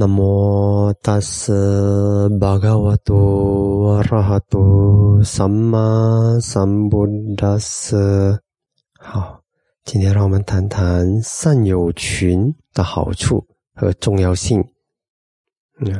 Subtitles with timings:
[0.00, 7.04] 南无大斯巴嘎瓦多阿拉哈多萨玛萨布
[7.36, 8.40] 达斯。
[8.96, 9.42] 好，
[9.84, 14.64] 今天让我们谈谈善友群的好处和重要性。
[15.80, 15.92] 嗯，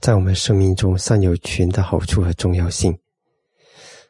[0.00, 2.92] 在我们生命中，善友群的好处和重要性。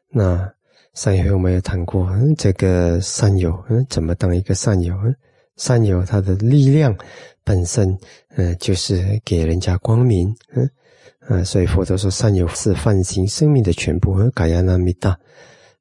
[0.08, 0.50] 那
[0.94, 4.96] 上一回我们也谈过，嗯，这个善友，嗯，怎么当一个善友？
[5.04, 5.14] 嗯，
[5.56, 6.96] 善友他的力量。
[7.46, 7.94] 本身，
[8.36, 10.66] 嗯，就是给人家光明，嗯，
[11.28, 15.14] 啊，所以佛陀说善友是泛行生命的全部，和嘎亚那弥达。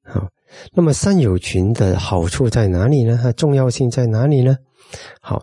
[0.02, 0.28] 好，
[0.74, 3.18] 那么善友群的好处在哪里呢？
[3.24, 4.58] 它重要性在哪里呢？
[5.22, 5.42] 好，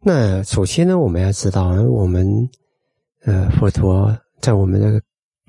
[0.00, 2.26] 那首先呢，我们要知道，我们，
[3.26, 4.98] 呃，佛陀在我们的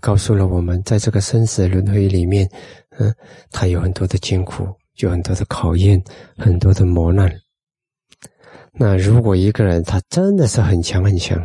[0.02, 2.46] 告诉了我们，在这个生死轮回里面，
[2.98, 3.16] 嗯，
[3.50, 4.68] 他有很多的艰苦，
[4.98, 6.04] 有很多的考验，
[6.38, 7.34] 很多的磨难。
[8.74, 11.42] 那如果一个人他真的是很强很强，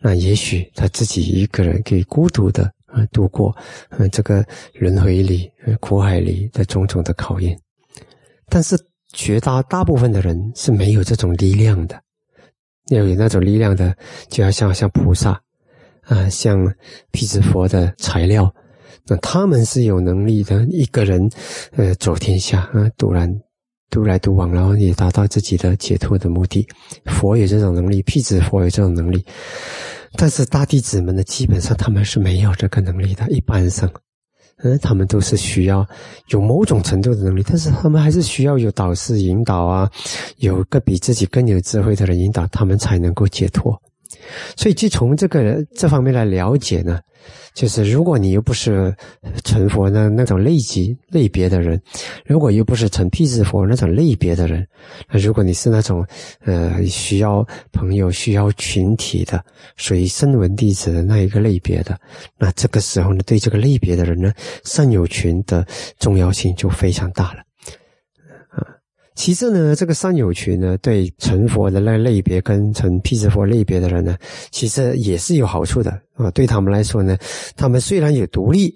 [0.00, 3.56] 那也许他自己一个人可以孤独的啊度过
[3.88, 7.58] 呃这个轮回里苦海里的种种的考验，
[8.48, 8.76] 但是
[9.12, 11.98] 绝大大部分的人是没有这种力量的，
[12.90, 13.96] 要有那种力量的，
[14.28, 15.40] 就要像像菩萨
[16.02, 16.70] 啊，像
[17.10, 18.52] 毗支佛的材料，
[19.06, 21.30] 那他们是有能力的，一个人
[21.76, 23.40] 呃走天下啊，突然。
[23.94, 26.66] 独来独往，然后也达到自己的解脱的目的。
[27.04, 29.24] 佛有这种能力，辟支佛有这种能力，
[30.16, 33.24] 但是大弟子们呢，基本上他们是没有这个能力的。
[33.30, 33.88] 一般上，
[34.64, 35.86] 嗯，他们都是需要
[36.30, 39.88] 有某种程度的能力，但是他们还是需要有导师引导啊，
[40.38, 43.80] 有个比自己更有智慧的人引导，他们才能够解脱。
[44.56, 47.00] 所以，就从这个这方面来了解呢。
[47.54, 48.94] 就是如果你又不是
[49.44, 51.80] 成佛的那种类级类别的人，
[52.26, 54.66] 如果又不是成辟支佛那种类别的人，
[55.08, 56.04] 那如果你是那种
[56.44, 59.42] 呃需要朋友、需要群体的，
[59.76, 61.96] 属于声闻弟子的那一个类别的，
[62.36, 64.32] 那这个时候呢，对这个类别的人呢，
[64.64, 65.64] 善友群的
[66.00, 67.42] 重要性就非常大了。
[69.14, 74.16] 其次呢，这个三友群呢，对成佛的那类别跟成辟支佛类别的人呢，
[74.50, 76.30] 其实也是有好处的啊。
[76.32, 77.16] 对他们来说呢，
[77.56, 78.74] 他们虽然有独立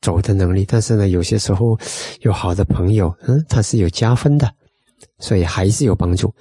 [0.00, 1.78] 走的能力，但是呢，有些时候
[2.20, 4.52] 有好的朋友，嗯，他是有加分的，
[5.20, 6.34] 所以还是有帮助。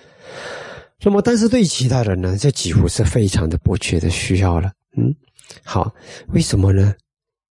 [1.03, 4.71] 那么，但是对其他人呢，这几乎是非常的不缺的需要了。
[4.97, 5.13] 嗯，
[5.63, 5.93] 好，
[6.29, 6.95] 为什么呢？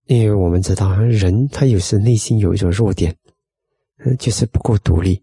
[0.07, 3.13] 因为我们知道，人他有时内心有一种弱点，
[4.05, 5.21] 嗯，就是不够独立。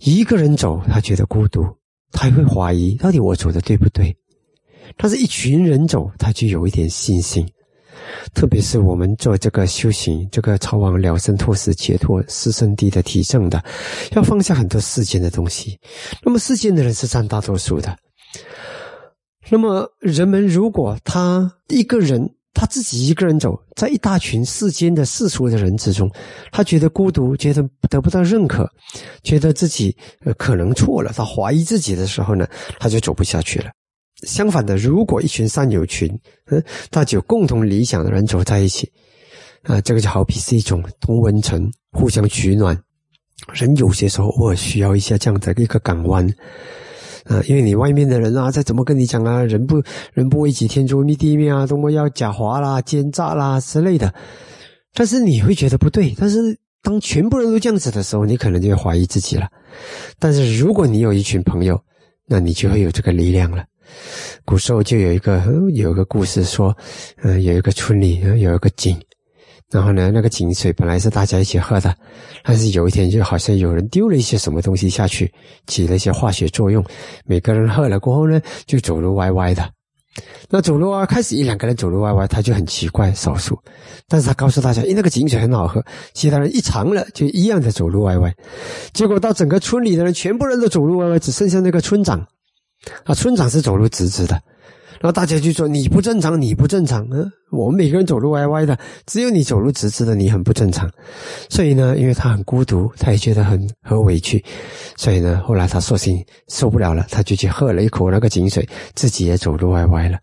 [0.00, 1.66] 一个人走，他觉得孤独，
[2.12, 4.16] 他会怀疑到底我走的对不对。
[4.96, 7.46] 但是一群人走，他就有一点信心。
[8.32, 13.62] 特别是我们做这个修行，这个超往了生脱死解脱四圣地的体证的，
[14.12, 15.78] 要放下很多世间的东西。
[16.22, 17.96] 那么世间的人是占大多数的。
[19.50, 22.34] 那么人们如果他一个人。
[22.58, 26.10] 他自己一个人走在一大群世间的世俗的人之中，
[26.50, 28.68] 他觉得孤独，觉得得不到认可，
[29.22, 32.48] 觉得自己呃可能错了，他怀疑自己的时候呢，
[32.80, 33.70] 他就走不下去了。
[34.26, 36.10] 相反的，如果一群善友群，
[36.50, 36.60] 嗯，
[36.90, 38.90] 大家有共同理想的人走在一起，
[39.62, 42.76] 啊，这个就好比是一种同温层，互相取暖。
[43.52, 46.28] 人有些时候偶尔需要一下这样的一个港湾。
[47.28, 49.82] 啊，因为你外面的人啊，再怎么跟你讲啊，人不
[50.14, 54.12] 人不为己，天诛灭地灭啊，多么要狡猾啦、奸诈啦之类的，
[54.94, 56.14] 但是你会觉得不对。
[56.18, 59.46] 但是当全部人都这样子的时候，你可能就会怀疑自己了。
[60.18, 61.78] 但是如果你有一群朋友，
[62.26, 63.64] 那你就会有这个力量了。
[64.44, 65.42] 古时候就有一个
[65.74, 66.76] 有一个故事说，
[67.22, 68.98] 嗯，有一个村里有一个井。
[69.70, 71.94] 然后呢，那个井水本来是大家一起喝的，
[72.42, 75.30] 但是有一天就好像有人丢了一些什么东西下去，
[75.66, 76.82] 起了一些化学作用，
[77.26, 79.70] 每个人喝了过后呢，就走路歪歪的。
[80.48, 83.56] 那走路啊，开始一两个人走路歪歪，他就很奇怪，少数。
[84.08, 85.84] 但是他告诉大家，因为那个井水很好喝，
[86.14, 88.34] 其他人一尝了就一样的走路歪歪。
[88.94, 92.26] 结果到整个村里的人全部人都走路歪歪，只剩下那个村长，
[93.04, 94.42] 啊，村长是走路直直的。
[95.00, 97.06] 然后大家就说你不正常，你不正常。
[97.12, 100.90] 嗯，我们每个人走路歪歪的，只有你走路直直的，你很不正常。
[101.48, 104.44] 所以呢，因为他很孤独，他也觉得很很委屈。
[104.96, 110.18] 所以呢，后来他索性受不了了，他就去喝了一口那个井水，自己也走路歪歪了。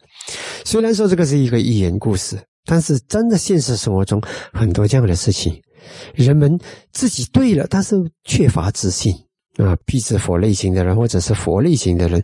[0.65, 4.21] 虽然说这个是一个寓言故事，但是真的现实生活中
[4.51, 5.55] 很多这样的事情，
[6.13, 6.59] 人们
[6.91, 7.95] 自己对了，但是
[8.25, 9.15] 缺乏自信
[9.57, 9.73] 啊。
[9.85, 12.21] 辟支佛类型的人，或者是佛类型的人，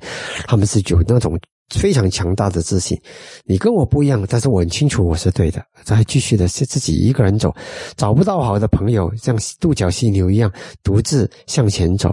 [0.47, 1.39] 他们是有那种。
[1.71, 2.99] 非常强大的自信，
[3.45, 5.63] 你跟我不一样，但是我很清楚我是对的。
[5.83, 7.53] 再继续的是自己一个人走，
[7.95, 10.51] 找不到好的朋友，像独角犀牛一样
[10.83, 12.09] 独自向前走，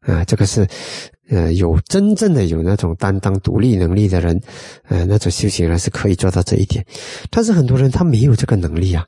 [0.00, 0.66] 啊，这个是
[1.30, 4.38] 呃，有真正的有那种担当、独立能力的人，
[4.88, 6.84] 呃，那种修行人是可以做到这一点。
[7.30, 9.06] 但是很多人他没有这个能力啊，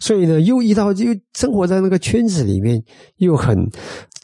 [0.00, 2.82] 所以呢，又遇到又生活在那个圈子里面，
[3.18, 3.56] 又很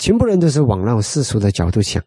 [0.01, 2.03] 全部人都是往那种世俗的角度想。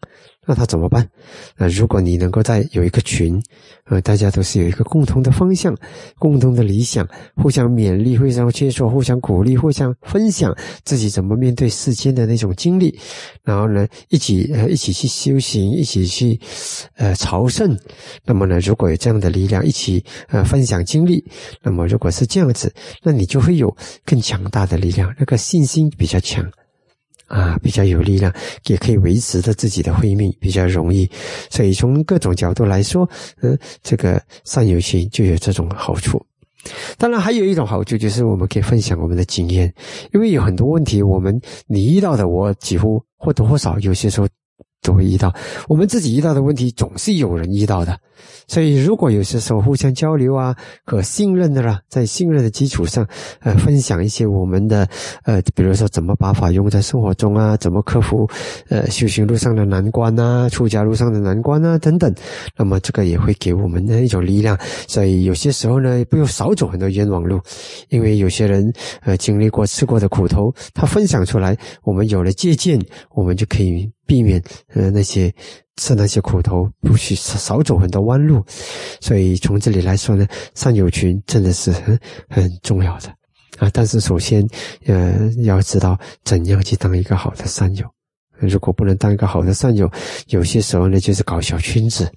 [0.46, 1.08] 那他怎么办？
[1.56, 3.42] 那如果你能够在有一个群，
[3.86, 5.74] 呃，大家都是有一个共同的方向、
[6.18, 10.54] 共同的理想，互相勉励、互相接受、互相鼓励、互相分享
[10.84, 12.94] 自己怎么面对世间的那种经历，
[13.42, 16.38] 然后呢，一起呃一起去修行，一起去
[16.96, 17.74] 呃朝圣。
[18.26, 21.24] 那么呢，如果有这样的力量，一起呃分享经历，
[21.62, 22.70] 那么如果是这样子，
[23.02, 23.74] 那你就会有
[24.04, 26.44] 更强大的力量，那个信心比较强。
[27.34, 28.32] 啊，比较有力量，
[28.66, 31.10] 也可以维持着自己的慧命，比较容易。
[31.50, 33.08] 所以从各种角度来说，
[33.42, 36.24] 嗯，这个善友心就有这种好处。
[36.96, 39.74] 当然，还有一种好处就是我们可以分享我们的经验，
[40.12, 44.28] 因为有很多问题，我们你遇到的，我几乎或多或少有些时候。
[44.84, 45.34] 都会遇到，
[45.66, 47.98] 我们自己遇到的问题总是有人遇到的，
[48.46, 50.54] 所以如果有些时候互相交流啊，
[50.84, 53.04] 可信任的啦，在信任的基础上，
[53.40, 54.86] 呃，分享一些我们的，
[55.24, 58.28] 呃，比如说怎么把法用在生活中啊，怎么克服，
[58.68, 62.14] 呃，修行路上的难关啊，出家路上的难关啊，等等，
[62.54, 64.58] 那么这个也会给我们的一种力量。
[64.86, 67.40] 所以有些时候呢，不用少走很多冤枉路，
[67.88, 68.70] 因为有些人
[69.00, 72.78] 呃经历过吃过的苦头，他分享出来，我们有了借鉴，
[73.14, 73.93] 我们就可以。
[74.06, 74.42] 避免
[74.74, 75.32] 呃那些
[75.76, 78.44] 吃那些苦头，不去少走很多弯路，
[79.00, 81.98] 所以从这里来说呢，善友群真的是很
[82.28, 83.08] 很重要的
[83.58, 83.70] 啊。
[83.72, 84.46] 但是首先
[84.86, 87.86] 呃要知道怎样去当一个好的善友，
[88.38, 89.90] 如果不能当一个好的善友，
[90.28, 92.10] 有些时候呢就是搞小圈子。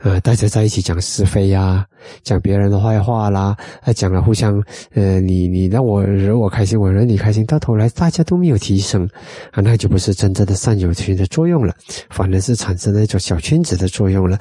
[0.00, 1.84] 呃，大家在一起讲是非呀，
[2.22, 4.62] 讲别人的坏话啦，啊，讲了互相，
[4.94, 9.08] 呃，你你让我惹我开心，我惹你开心，到头来大家都没有提升，
[9.50, 11.74] 啊，那就不是真正的善友群的作用了，
[12.10, 14.38] 反而是产生了一种小圈子的作用了，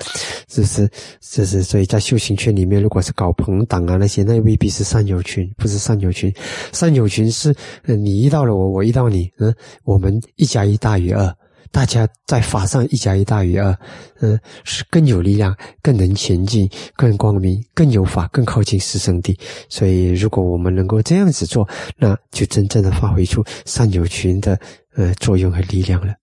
[0.47, 0.87] 这是
[1.19, 6.31] 这是所以在修行圈里面，如果是搞朋党啊那些，那未必是善友群，不是善友群，
[6.71, 7.53] 善友群是，
[7.85, 11.35] 呃你遇到了我，我遇到你，嗯，我们一加一大于二。
[11.71, 13.75] 大家在法上一加一大于二，
[14.19, 19.37] 嗯，是更有力量，更能前进，更光明，更有法，更靠近四圣地。
[19.69, 21.67] 所以，如果我们能够这样子做，
[21.97, 24.59] 那就真正的发挥出善有群的
[24.95, 26.13] 呃作用和力量了。